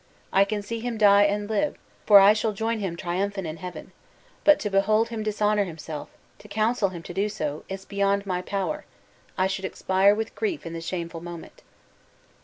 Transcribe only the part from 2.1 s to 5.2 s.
I shall join him triumphant in Heaven; but to behold